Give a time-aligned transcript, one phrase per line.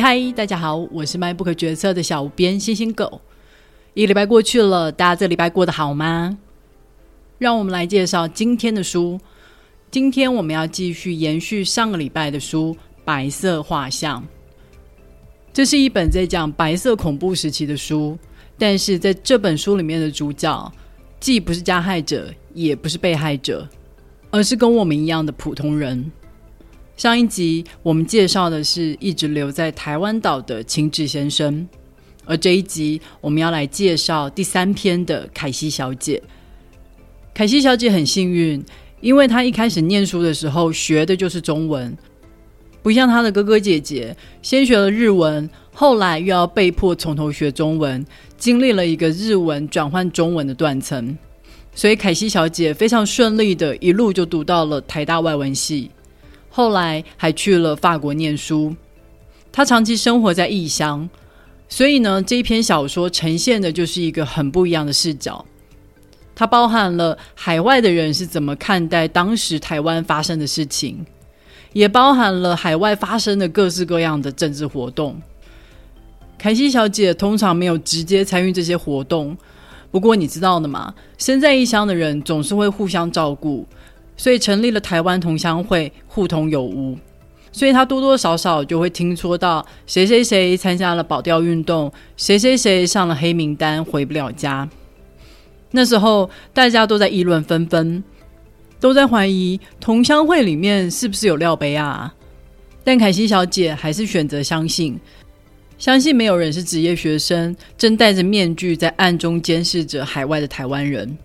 [0.00, 3.20] 嗨，大家好，我是卖不可决策的小编星星狗。
[3.92, 6.38] 一礼拜过去了，大家这礼拜过得好吗？
[7.36, 9.20] 让我们来介绍今天的书。
[9.90, 12.74] 今天我们要继续延续上个礼拜的书
[13.04, 14.22] 《白色画像》。
[15.52, 18.16] 这是一本在讲白色恐怖时期的书，
[18.56, 20.72] 但是在这本书里面的主角
[21.18, 23.68] 既不是加害者，也不是被害者，
[24.30, 26.10] 而是跟我们一样的普通人。
[27.00, 31.66] 上一集我们介绍的是一直留在台湾岛的秦志先生，
[32.26, 36.22] 而这一集我们要来介绍第三篇的凯西小姐。
[37.32, 38.62] 凯西小姐很幸运，
[39.00, 41.96] 因为她一开始念书的时候学的就是中文，
[42.82, 48.04] 不像她的哥哥姐姐先学了日文，后来又要被迫从头学中文，
[48.36, 51.16] 经历了一个日文转换中文的断层，
[51.74, 55.90] 所以凯西小姐非常顺利的一路就读到了台大外文系。
[56.50, 58.74] 后来还去了法国念书，
[59.52, 61.08] 他长期生活在异乡，
[61.68, 65.44] 所以呢，这一篇小说呈现的就是一个很不一样的视角。
[66.34, 71.04] 它包含了海外的人是怎么看待当时台湾发生的事情，
[71.72, 75.20] 也包含了海外发生的各式各样的政治活动。
[76.38, 79.36] 凯西小姐通常没有直接参与这些活动，
[79.90, 83.66] 不过你知道的嘛，身在异乡的人总是会互相照顾。
[84.20, 86.94] 所以成立了台湾同乡会，互通有无。
[87.52, 94.68] 所以他多多少少就会听说到谁谁谁参加了保钓运动，谁谁谁上了黑名单，回不了家。
[95.70, 98.04] 那时候大家都在议论纷纷，
[98.78, 102.14] 都在怀疑同乡会里面是不是有廖杯啊？
[102.84, 105.00] 但凯西小姐还是选择相信，
[105.78, 111.16] 相信没有人是职业学生，正戴着面具在暗中监视着海外的台湾人。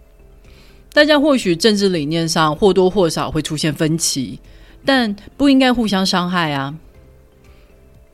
[0.96, 4.40] 大家或许政治理念上或多或少会出现分歧，
[4.86, 6.74] 但不应该互相伤害啊。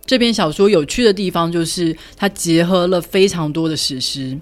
[0.04, 4.36] 这篇小说有趣的地方就是它结合了非常多的史实，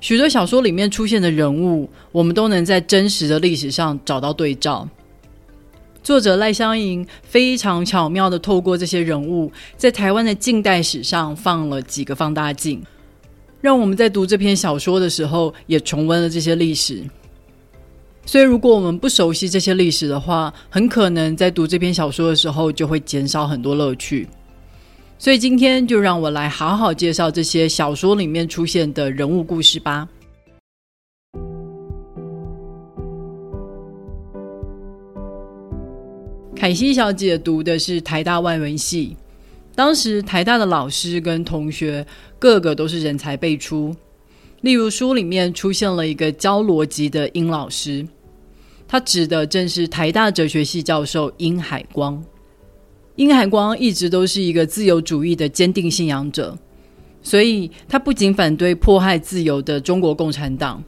[0.00, 4.88] 许多小说里面出现的人物，我们都能在真实的历史上找到对照。
[6.00, 12.80] 作者赖香盈非常巧妙的透过这些人物，在台湾的近代史上放了几个放大镜，
[13.60, 17.02] 让我们在读这篇小说的时候也重温了这些历史。
[18.26, 24.26] 所以，如果我们不熟悉这些历史的话，很可能在读这篇小说的时候就会减少很多乐趣。
[25.18, 30.08] 所以，今天就让我来好好介绍这些小说里面出现的人物故事吧。
[36.56, 39.16] 凯西小姐读的是台大外文系，
[39.74, 42.04] 当时台大的老师跟同学
[42.38, 43.94] 个个都是人才辈出。
[44.64, 48.08] 例如，书里面出现了一个教逻辑的殷老师，
[48.88, 52.24] 他指的正是台大哲学系教授殷海光。
[53.16, 56.56] 殷海光一直都是一个自由主义的坚定信仰者，
[57.20, 60.82] 所以他不仅反对迫害自由的中国共产党，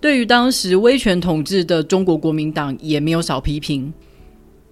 [0.00, 3.92] 对于当时威权统治的中国国民党也没有少批评。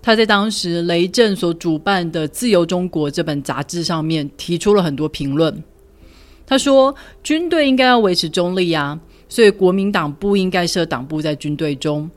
[0.01, 5.63] 他在当时雷震所主办的《自由中国》这本杂志上面提出了很多评论。
[6.51, 12.11] 他说：“军队应该要维持中立啊，所以国民党不应该设党部在军队中。”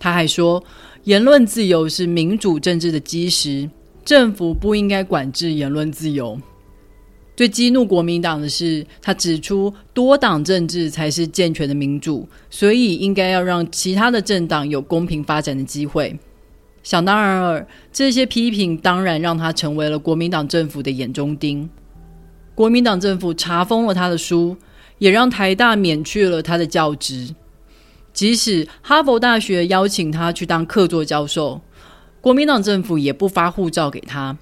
[0.00, 0.64] 他还说
[1.04, 3.68] ：“言论自由是民主政治的基石，
[4.06, 6.40] 政府不应该管制言论自由。”
[7.36, 16.18] 最激怒国民党的是，他指出多党政治才是健全的民主，所以应该要让其他的政党有公平发展的机会。
[16.82, 21.68] 想当然尔，这些批评当然让他成为了国民党政府的眼中钉。
[22.54, 24.56] 国民党政府查封了他的书，
[24.98, 27.34] 也让台大免去了他的教职。
[28.12, 31.60] 即使哈佛大学邀请他去当客座教授，
[32.20, 34.36] 国民党政府也不发护照给他。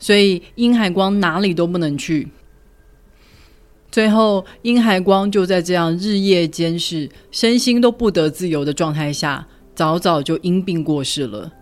[0.00, 2.28] 所以殷海光哪里都不能去。
[3.90, 11.52] 最后，殷海光就在这样日夜监视、身心都不得自由的状态下，早早就因病过世了，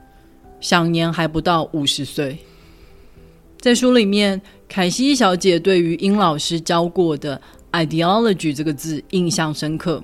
[0.58, 2.38] 享年还不到五十岁。
[3.62, 4.42] 在书里面。
[4.68, 7.38] 凯西小姐对于殷老师教过的
[7.72, 10.02] ideology 这个字印象深刻。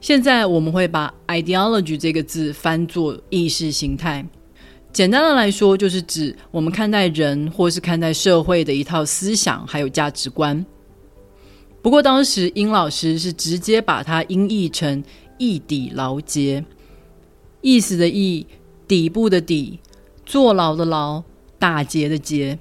[0.00, 4.24] 现在我们会把 ideology 这个字翻作意识形态。
[4.92, 10.64] 简单的来说，就是指我们看待人或是看待社会的一套思想还有价值观。
[11.82, 15.02] 不过当时殷老师是直接把它音译成
[15.36, 16.64] “义底牢结”，
[17.60, 18.46] 意思的意，
[18.86, 19.80] 底部的底，
[20.24, 21.24] 坐牢的牢，
[21.58, 22.56] 打结的结。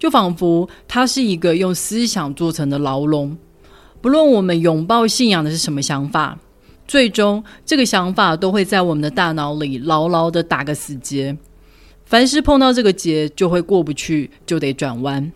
[0.00, 3.36] 就仿佛它是一个用思想做成的牢笼，
[4.00, 6.38] 不论我们拥抱信仰的是什么想法，
[6.88, 11.36] 最终这个想法都会在我们的大脑里牢牢的打个死结。
[12.06, 15.30] 凡是碰到这个结，就会过不去，就得转弯。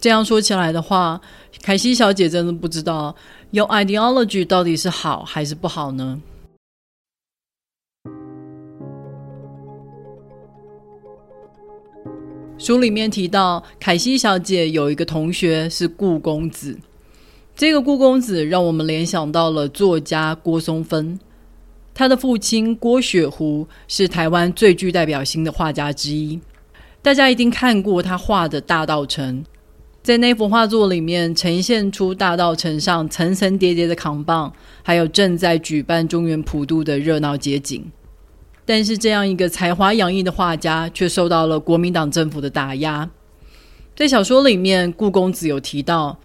[0.00, 1.20] 这样说起来的话，
[1.62, 3.14] 凯西小姐真的不知道
[3.52, 6.20] 有 ideology 到底是好还是不好呢？
[12.56, 16.78] 书里面提到，凯西小姐有一个同学是顾公子。
[17.56, 21.18] 这个顾公子让我们联想到了作家郭松芬，
[21.92, 26.40] 他的父亲郭雪湖是台湾最具代表性的画家之一。
[27.02, 29.44] 大家一定看过他画的大道城，
[30.02, 34.50] 在那幅画作里面呈现出大道城上层层叠叠的扛棒，
[34.82, 37.84] 还有正在举办中原普渡的热闹街景。
[38.66, 43.10] 但是，这样一个才华洋溢的画家，却受到了国民党政府的打压。
[43.94, 46.18] 在小说里面，顾公子有提到，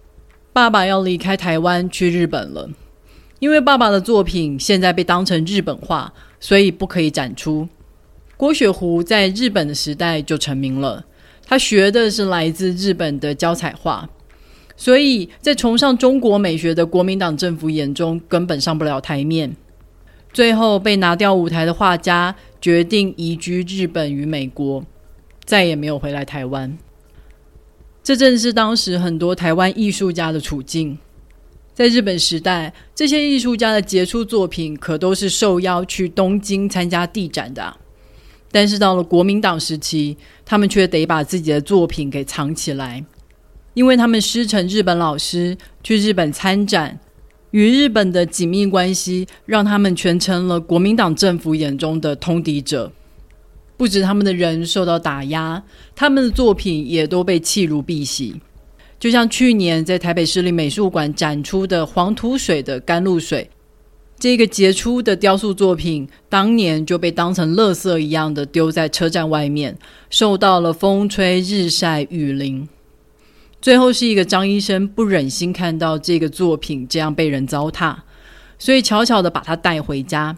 [0.52, 2.70] 爸爸要离开台湾去日本了，
[3.38, 7.68] 因为爸爸的作品现在被当成日本画，所以不可以展出。
[8.36, 11.04] 郭雪湖在日本的时代就成名了，
[11.46, 14.08] 他学的是来自日本的胶彩画，
[14.76, 19.54] 所以在崇尚中国美学的国民党政府眼中，根本上不了台面。
[20.32, 24.84] 最后被拿掉舞台的画家决定移居日本与美国，
[25.44, 26.78] 再也没有回来台湾。
[28.02, 30.98] 这正是当时很多台湾艺术家的处境。
[31.74, 37.76] 在日本时代，这些艺术家的杰出作品可都是受邀去东京参加地展的。
[38.52, 43.04] 但是到了国民党时期，他们却得把自己的作品给藏起来，
[43.74, 46.98] 因为他们师承日本老师，去日本参展。
[47.52, 52.92] 与日本的紧密关系，让他们全成了国民党政府眼中的通敌者。
[53.76, 55.62] 不止他们的人受到打压，
[55.96, 58.34] 他们的作品也都被弃如敝屣。
[58.98, 63.48] 就像去年在台北市立美术馆展出的黄土水的甘露水，
[64.18, 69.78] 这个杰出的雕塑作品，当年就被当成垃圾一样的丢在车站外面，
[70.10, 72.68] 受到了风吹日晒雨淋。
[73.60, 77.94] 最后是一个张医生不忍心看到这个作品这样被人糟蹋，
[78.58, 80.36] 所以悄悄的把它带回家。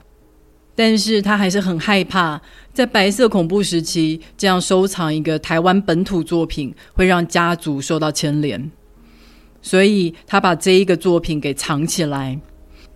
[0.74, 2.40] 但是他还是很害怕，
[2.72, 8.70] 在白色恐怖时期这样收藏一个台湾本土作品会让家族受到牵连，
[9.60, 12.40] 所以他把这一个作品给藏起来。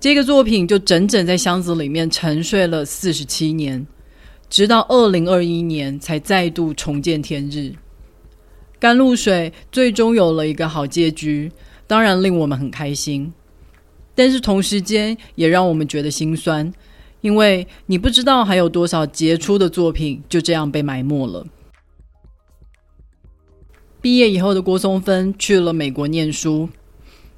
[0.01, 3.87] 这个作品就整整在箱子里面沉睡了四十七年，
[4.49, 7.75] 直到二零二一年才再度重见天日。
[8.87, 11.51] 甘露水最终有了一个好结局，
[11.89, 13.33] 当然令我们很开心，
[14.15, 16.73] 但是同时间也让我们觉得心酸，
[17.21, 21.45] 因为你不知道还有多少杰出的作品就这样被埋没了。
[24.01, 26.69] 毕业以后的郭松芬去了美国念书，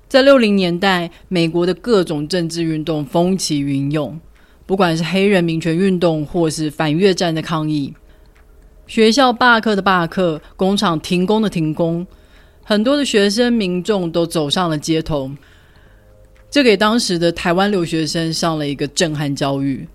[0.06, 4.20] 在六零年代，美国的各种政治运动风起云涌，
[4.66, 7.94] 不管是黑人民权运动，或是反越战的抗议。
[8.88, 12.06] 学校罢课的罢课，工厂停工的停工，
[12.64, 15.30] 很多的学生民众都走上了街头。
[16.50, 19.86] 这给当时的台湾留学生上了一个震撼教育。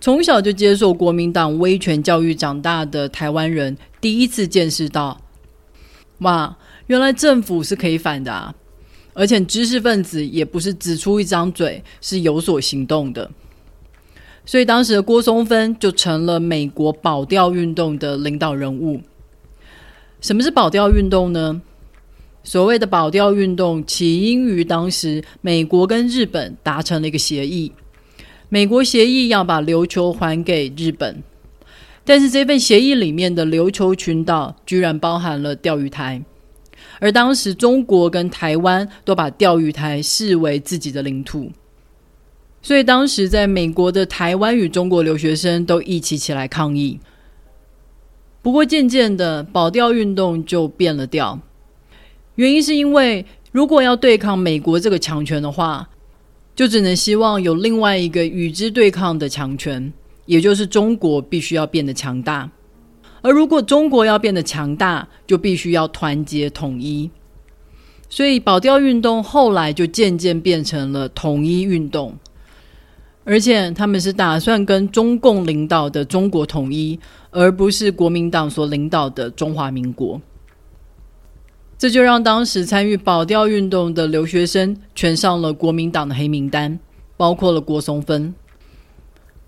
[0.00, 5.20] 从小就接受国民党威权教育长大的台湾人，第一次见识到：
[6.18, 6.56] 哇，
[6.86, 8.54] 原来政府是可以反的啊！
[9.12, 13.28] 而且知识分子也不是只出一张嘴，是有所行动的。
[14.46, 19.00] 所以当时的郭松芬就成了美国保钓运动的领导人物。
[20.20, 21.60] 什么是保钓运动呢？
[22.44, 27.72] 所谓的保钓运动起因于当时美国跟日本达成了一个协议，
[28.48, 31.24] 美国协议要把琉球还给日本，
[32.04, 36.22] 但是这份协议里面的琉球群岛居然包含了钓鱼台，
[37.00, 41.50] 而当时中国跟台湾都把钓鱼台视为自己的领土。
[42.66, 46.98] 所以当时在美国的台湾与中国留学生都一起起来抗议。
[48.42, 51.38] 不过渐渐的，保钓运动就变了调。
[52.34, 55.88] 原因是因为如果要对抗美国这个强权的话，
[56.56, 59.92] 就只能希望有另外一个与之对抗的强权，
[60.24, 62.50] 也就是中国必须要变得强大。
[63.22, 67.08] 而如果中国要变得强大，就必须要团结统一。
[68.08, 72.16] 所以保钓运动后来就渐渐变成了统一运动。
[73.26, 76.98] 而且他们是打算跟中共领导的中国统一，
[77.30, 80.20] 而不是国民党所领导的中华民国。
[81.76, 86.78] 这就让当时参与保钓运动的留学生全上了国民党的黑名单，
[87.16, 88.32] 包括了郭松芬。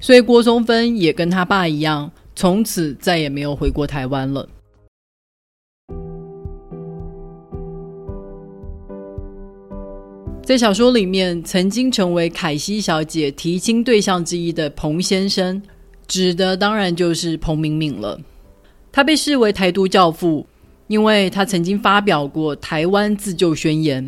[0.01, 4.49] 所以郭松芬也跟他爸一样，从此再也没有回过台湾了。
[10.49, 15.61] 在小说里面，曾经成为凯西小姐提亲对象之一的彭先生，
[16.07, 18.19] 指的当然就是彭明敏了。
[18.91, 20.47] 他被视为台独教父，
[20.87, 24.03] 因为他曾经发表过《台湾自救宣言》，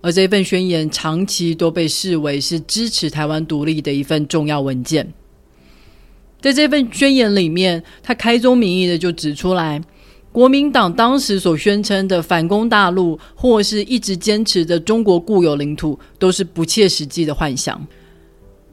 [0.00, 5.12] 而这份宣言长期都被视为是支持台湾独立的一份重要文件。
[6.40, 9.82] 在这份宣言里面，他开宗明义的就指出来，
[10.32, 17.84] 国民党当时所宣称的反攻大陆，或是一直坚持的中国固有领土，都是不切实际的幻想。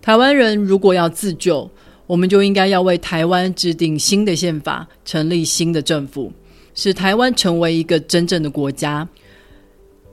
[0.02, 1.70] 台湾人如果要自救，
[2.06, 6.32] 我们就应该要为台湾制定新的宪法，成立新的政府，
[6.76, 9.08] 使台湾成为一个真正的国家。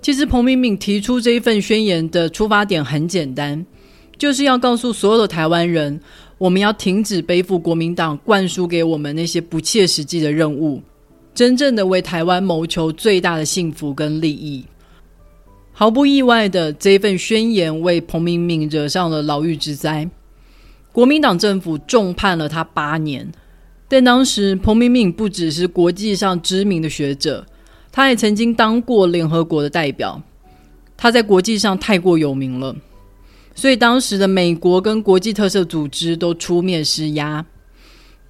[0.01, 3.65] 其实，彭明敏提出这一份宣言的出发点很简单，
[4.19, 6.01] 就是要告诉所有的台湾人。
[6.37, 10.83] 我们要停止背负国民党灌输给我们那些不切实际的任务，
[11.35, 14.65] 真正的为台湾谋求最大的幸福跟利益。
[15.73, 20.09] 毫不意外的，这份宣言为彭明敏惹上了牢狱之灾。
[20.93, 23.33] 国民党政府重判了他八年，
[23.89, 27.45] 但当时彭明敏不只是国际上知名的学者，
[27.91, 30.23] 他也曾经当过联合国的代表，
[30.97, 32.77] 他在国际上太过有名了。
[33.57, 37.45] 所以当时的美国跟国际特色组织都出面施压，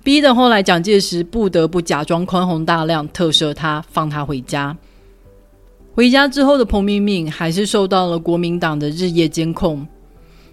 [0.05, 4.77] 逼得后来蒋介石不得不假装宽宏大量，特赦他，放他回家。
[5.95, 9.87] 回家之后的彭明敏还是受到了国民党的日夜监控，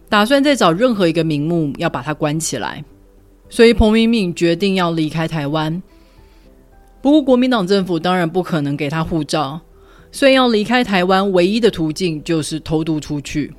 [0.08, 2.82] 打算再找任何一个名目要把他关起来。
[3.50, 5.84] 所以彭明敏决定要离开台湾。
[7.02, 9.60] 不过国民党政府当然不可能给他护照，
[10.14, 13.54] 所以要离开台湾唯一的途径就是偷渡出去。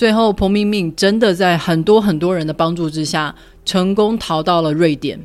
[0.00, 3.34] 最后，彭明敏真的在很多很多人的帮助之下，
[3.66, 5.20] 成功逃到了瑞典。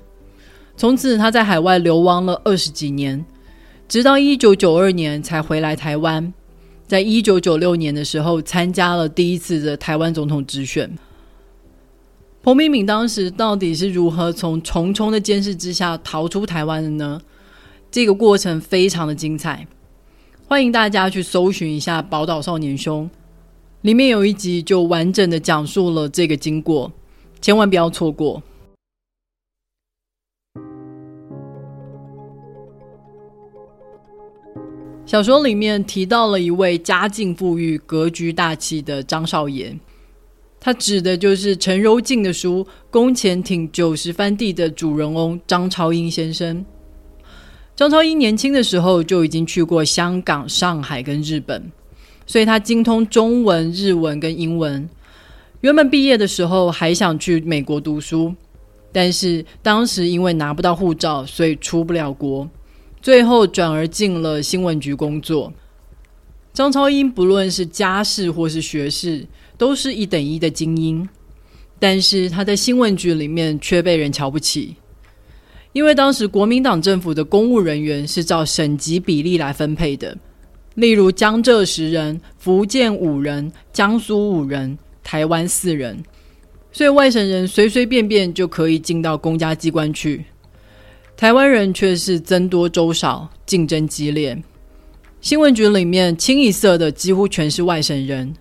[0.76, 3.26] 从此，他在海外流亡了二十几年，
[3.88, 6.34] 直到一九九二年才回来台湾。
[6.86, 10.94] 在一九九六年的时候，参加了第一次的台湾总统直选。
[12.44, 17.22] 彭明敏当时到底是如何从重重的监视之下逃出台湾的呢？
[17.90, 19.66] 这个过程非常的精彩，
[20.50, 23.10] 欢迎大家去搜寻一下《宝岛少年兄》。
[23.86, 26.92] 里面有一集就完整的讲述了这个经过，
[27.40, 28.42] 千万不要错过。
[35.06, 39.78] 小说里面提到了一位家境富裕、格局大气的张少爷，
[40.60, 46.66] 他指的就是陈柔静的书《宫前挺九十番地》的主人翁张超英先生。
[47.76, 51.72] 张超英年轻的时候就已经去过香港、上海跟日本。
[52.26, 54.88] 所以他精通中文、日文跟英文。
[55.62, 58.34] 原本毕业的时候还想去美国读书，
[58.92, 62.48] 但是当时因为拿不到护照，所以出不了国。
[63.02, 65.54] 最后转而进了新闻局工作。
[66.54, 69.28] 张超英不论是家世或是学识，
[69.58, 71.08] 都是一等一的精英，
[71.78, 74.76] 但是他在新闻局里面却被人瞧不起，
[75.74, 80.18] 因为当时国民党政府的公务人员是照省级比例来分配的。
[80.76, 86.04] 例如江浙十人、福建五人、江苏五人、台湾四人，
[86.72, 90.26] 所以外省人随随便便就可以进到公家机关去，
[91.16, 94.38] 台湾人却是增多粥少，竞争激烈。
[95.22, 98.36] 新闻局里面清一色的几乎全是外省人，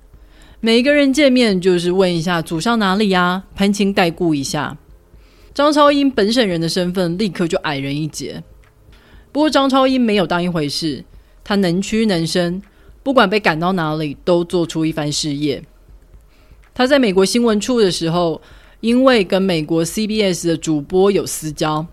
[0.61, 4.77] 每一个人见面就是问一下祖上哪里呀，攀亲带故一下。
[5.55, 8.43] 张超英本省人的身份立刻就矮人一截，
[9.31, 11.05] 不过张超英没有当一回事。
[11.45, 12.61] 他能屈能伸，
[13.03, 15.63] 不管被赶到哪里，都做出一番事业。
[16.73, 18.41] 他在美国新闻处的时候，
[18.81, 21.87] 因为跟美国 CBS 的主播有私交，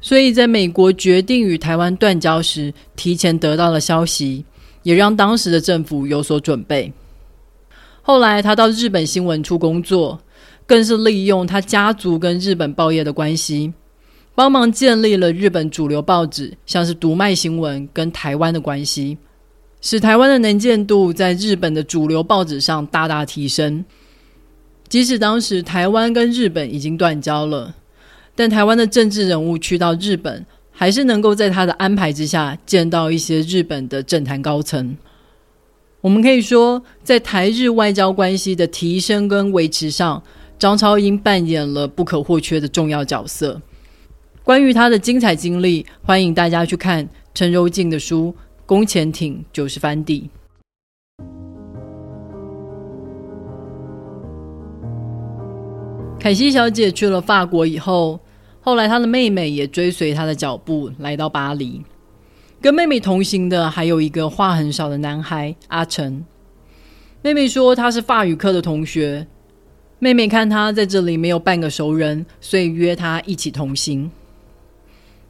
[0.00, 4.44] 所以在美国决定与台湾断交时，提前得到了消息，
[4.82, 6.92] 也让当时的政府有所准备。
[8.02, 10.20] 后来他到日本新闻处工作，
[10.66, 13.72] 更是利用他家族跟日本报业的关系。
[14.38, 19.18] 帮忙建立了日本主流报纸，像是读卖新闻跟台湾的关系，
[19.80, 23.84] 使台湾的能见度在日本的主流报纸上大大提升。
[24.88, 27.74] 即使当时台湾跟日本已经断交了，
[28.36, 34.96] 但台湾的政治人物去到日本，还是能够在他的安排之下见到一些日本的政坛高层。
[36.00, 40.22] 我们可以说，在台日外交关系的提升跟维持上，
[40.60, 43.60] 张超英扮演了不可或缺的重要角色。
[44.48, 50.30] 关于他的精彩经历，欢迎大家去看陈柔静的书《宫前町九十番地》。
[56.18, 58.18] 凯西小姐去了法国以后，
[58.62, 61.84] 后来她的妹妹也追随她的脚步来到巴黎。
[62.58, 66.24] 跟妹妹同行的还有一个话很少的男孩阿成。
[67.20, 69.26] 妹妹说他是法语课的同学。
[69.98, 74.10] 妹妹看他在这里没有半个熟人，所以约他一起同行。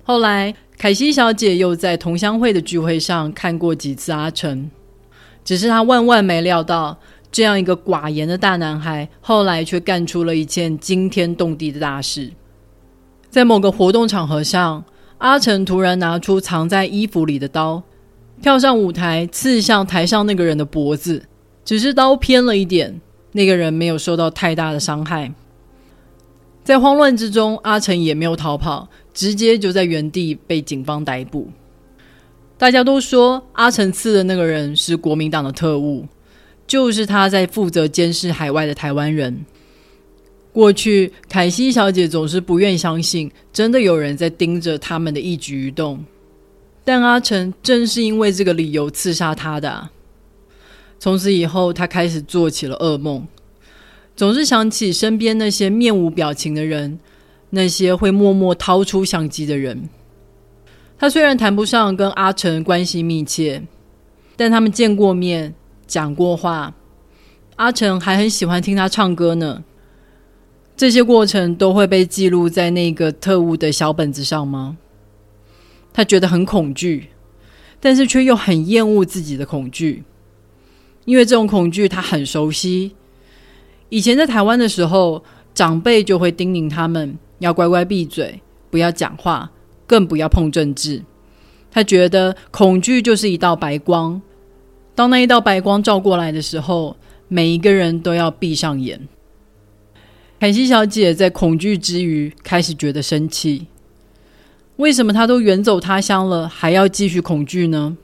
[0.09, 4.71] 后来，凯西小姐又在同乡会的聚会上看过几次阿成，
[5.45, 6.99] 只是她万万没料到，
[7.31, 12.31] 这样一个寡言的大男孩，后来却干出了一件惊天动地的大事。
[13.29, 14.83] 在某个活动场合上，
[15.19, 17.83] 阿成突然拿出藏在衣服里的刀，
[18.41, 21.23] 跳上舞台，刺向台上那个人的脖子。
[21.67, 22.99] 只是刀偏了一点，
[23.33, 25.31] 那个人没有受到太大的伤害。
[26.65, 28.88] 在慌乱之中，阿成也没有逃跑。
[29.19, 31.51] 直接就在原地被警方逮捕。
[32.57, 36.07] 大家都说阿成刺的那个人是国民党的特务，
[36.69, 39.45] 就是他在负责监视海外的台湾人。
[40.53, 46.05] 过去凯西小姐总是不愿相信真的有人在盯着他们的一举一动，
[46.85, 49.89] 但阿成正是因为这个理由刺杀他的。
[51.01, 53.27] 从此以后，他开始做起了噩梦，
[54.15, 57.01] 总是想起身边那些面无表情的人。
[57.50, 59.88] 那些会默默掏出相机的人，
[60.99, 63.62] 他虽然谈不上跟阿成关系密切，
[64.37, 65.55] 但他们见过面，
[65.87, 66.75] 讲过话。
[67.57, 69.64] 阿成还很喜欢听他唱歌呢。
[70.76, 74.76] 这些过程都会被记录在那个特务的小本子上吗？
[75.93, 77.09] 他觉得很恐惧，
[77.81, 80.05] 但是却又很厌恶自己的恐惧，
[81.05, 82.95] 因为这种恐惧他很熟悉。
[83.88, 87.19] 以前在台湾的时候，长辈就会叮咛他们。
[87.38, 88.40] 要乖乖闭嘴，
[88.71, 89.50] 不要讲话，
[89.87, 91.02] 更不要碰政治。
[91.71, 94.21] 他觉得恐惧就是一道白光，
[94.95, 96.97] 当那一道白光照过来的时候，
[97.28, 99.09] 每一个人都要闭上眼。
[100.40, 103.66] 凯西小姐在恐惧之余开始觉得生气，
[104.76, 107.97] 为什么她都远走他乡了，还要继续恐惧呢？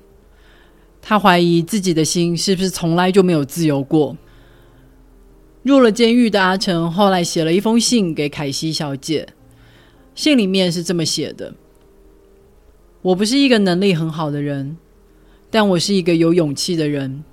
[1.00, 4.16] 她怀疑自己的心是不是从来就没有自由过。
[5.64, 9.26] 入了监狱的阿成后来写了一封信给凯西小姐，
[10.14, 11.54] 信里面是这么写的
[13.00, 14.76] ：“我不是一个能力很好的人，
[15.50, 17.24] 但我是一个有勇气的人。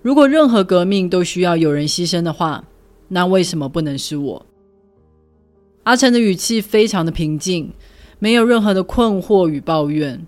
[0.00, 2.64] 如果任何革命都需要有人牺牲的话，
[3.08, 4.46] 那为什么不能是我？”
[5.84, 7.70] 阿成的语气非常的平静，
[8.18, 10.26] 没有任何的困惑与抱怨，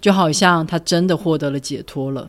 [0.00, 2.28] 就好像他真的获得了解脱了。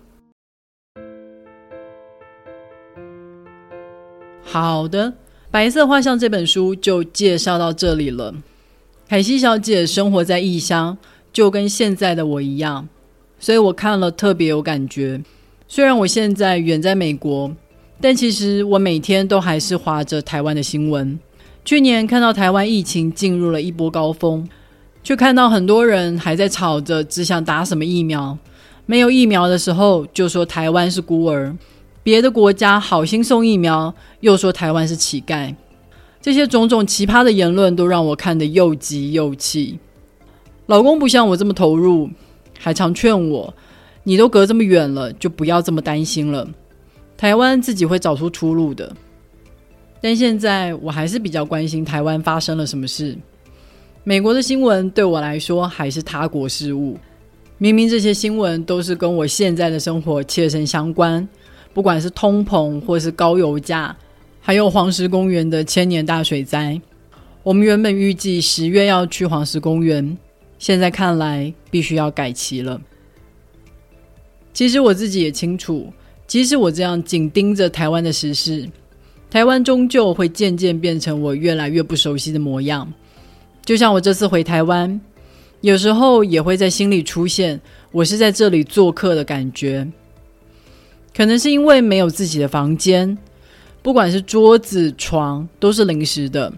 [4.54, 5.08] 好的，
[5.50, 8.36] 《白色画像》这本书就介绍到这里了。
[9.10, 10.96] 凯西小姐生活在异乡，
[11.32, 12.88] 就跟现在的我一样，
[13.40, 15.20] 所以我看了特别有感觉。
[15.68, 17.52] 虽然我现在远在美国，
[18.00, 21.20] 但其实我每天都还是划着台湾的新闻。
[21.66, 24.48] 去年看到台湾疫情进入了一波高峰，
[25.04, 28.38] 却看到很多人还在吵着只想打什么疫苗，
[28.86, 31.56] 没有疫苗的时候就说台湾是孤儿。
[32.04, 35.56] 别的国家好心送疫苗，又说台湾是乞丐，
[36.22, 39.80] 这些种种奇葩的言论都让我看得又急又气。
[40.66, 42.10] 老公不像我这么投入，
[42.60, 43.54] 还常劝我
[44.04, 46.46] ：“你都隔这么远了，就不要这么担心了，
[47.16, 48.94] 台湾自己会找出出路的。”
[50.02, 53.18] 但现在我还是比较关心台湾发生了什么事。
[54.04, 56.98] 美国的新闻对我来说还是他国事务，
[57.58, 61.26] 明明这些新闻都是跟我现在的生活切身相关。
[61.74, 63.96] 不管是通膨，或是高油价，
[64.40, 66.80] 还有黄石公园的千年大水灾，
[67.42, 70.18] 我们原本预计十月要去黄石公园，
[70.60, 72.80] 现在看来必须要改期了。
[74.54, 75.92] 其实我自己也清楚，
[76.28, 78.70] 即使我这样紧盯着台湾的时事，
[79.32, 82.88] 台湾终究会渐渐变成我越来越不熟悉的模样。
[83.66, 85.02] 就像我这次回台湾，
[85.62, 87.60] 有时候也会在心里出现
[87.92, 89.88] 我是在这里做客的感觉。
[91.16, 93.18] 可能是因为没有自己的房间，
[93.82, 96.52] 不管是桌子、床都是临时的，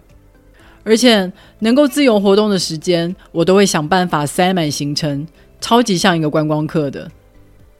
[0.82, 5.26] 而且能够自由活动的时间，我都会想办法塞满行程，
[5.60, 7.10] 超级像一个观光客的。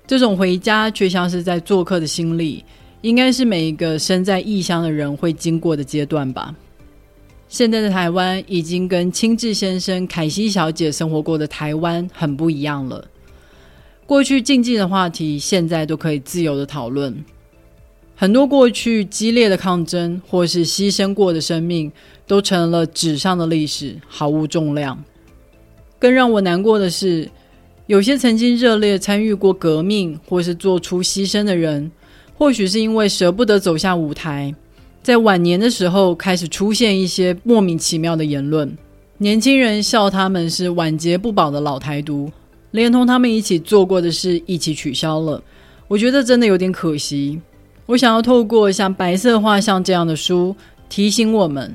[0.07, 2.65] 这种回家却像是在做客的心理，
[3.01, 6.55] 应该是每一个身在异乡的人会经过的阶段吧。
[7.49, 13.05] 现在的台湾已经跟清志先生、凯西小姐生活过的台湾很不一样了。
[14.07, 17.25] 过去禁忌的话题，现在都可以自由的讨论。
[18.15, 21.91] 很多过去激烈的抗争，或是牺牲过的生命，
[22.27, 25.03] 都成了纸上的历史，毫无重量。
[25.99, 27.29] 更让我难过的是，
[27.87, 31.91] 有些曾经热烈参与过革命，或是做出牺牲的人，
[32.39, 34.55] 或许是因为舍不得走下舞台，
[35.03, 38.79] 在晚年的时候开始出现一些莫名其妙的言论。
[39.19, 42.31] 年轻人笑他们是晚节不保的老台独。
[42.77, 45.43] 连同他们一起做过的事一起取消了，
[45.89, 47.41] 我觉得真的有点可惜。
[47.87, 50.55] 我想要透过像《白色画像》这样的书，
[50.91, 51.75] 提醒我们，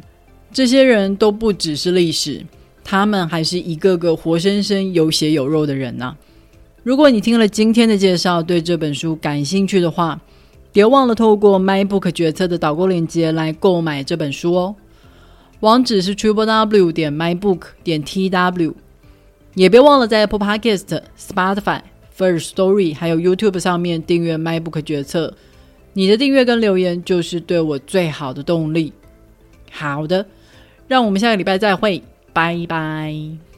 [0.54, 2.46] 这些人都不只是历史，
[2.84, 6.16] 他们还是一个个活生生有血有肉的人呐。
[6.84, 10.22] 如果你听了今天的介绍，对这本书感兴趣的话，
[10.72, 14.76] 别忘了透过 MyBook 决策的导购链接来购买这本书哦。
[15.62, 18.74] 网址是 triple w 点 mybook 点 tw。
[19.54, 21.82] 也别忘了在 Apple Podcast、Spotify、
[22.18, 25.34] First Story 还有 YouTube 上面订阅 MacBook 决策。
[25.94, 28.94] 你的订阅跟留言就是对我最好的动力。
[29.72, 30.26] 好的，
[30.88, 32.02] 让我们下个礼拜再会，
[32.34, 33.51] 拜拜。